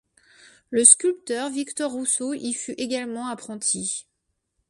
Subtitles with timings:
[0.71, 4.07] Le sculpteur Victor Rousseau y fut également apprenti.